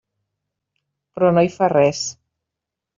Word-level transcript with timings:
Però 1.19 1.31
no 1.37 1.45
hi 1.49 1.55
fa 1.59 1.71
res. 1.77 2.05